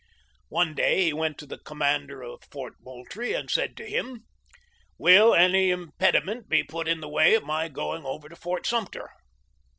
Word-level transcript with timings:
One 0.49 0.73
dayjtie 0.73 1.13
went 1.13 1.37
to 1.37 1.45
the 1.45 1.59
com 1.59 1.77
mander 1.77 2.23
of 2.23 2.43
Fort 2.49 2.73
Moultrie 2.81 3.33
and 3.35 3.51
said 3.51 3.77
to 3.77 3.85
him:" 3.87 4.23
Will 4.97 5.35
any 5.35 5.69
impediment 5.69 6.49
be 6.49 6.63
put 6.63 6.87
in 6.87 7.01
the 7.01 7.07
way 7.07 7.35
of 7.35 7.43
my 7.43 7.67
going 7.67 8.03
over 8.03 8.27
to 8.27 8.35
Fort 8.35 8.65
Sumter 8.65 9.11